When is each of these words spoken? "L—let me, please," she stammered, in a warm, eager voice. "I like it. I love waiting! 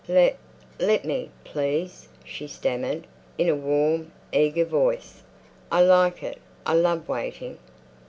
"L—let 0.09 1.05
me, 1.05 1.29
please," 1.43 2.07
she 2.25 2.47
stammered, 2.47 3.05
in 3.37 3.47
a 3.47 3.55
warm, 3.55 4.11
eager 4.33 4.65
voice. 4.65 5.21
"I 5.71 5.83
like 5.83 6.23
it. 6.23 6.41
I 6.65 6.73
love 6.73 7.07
waiting! 7.07 7.59